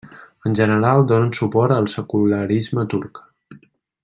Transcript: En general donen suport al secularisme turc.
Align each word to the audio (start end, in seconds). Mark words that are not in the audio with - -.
En 0.49 0.55
general 0.59 1.01
donen 1.11 1.29
suport 1.39 1.75
al 1.77 1.91
secularisme 1.95 2.89
turc. 2.95 3.23